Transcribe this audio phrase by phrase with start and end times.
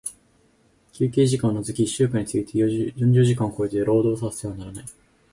[0.93, 4.85] 休憩時間を除き一週間について四十時間を超えて、労働させてはならない。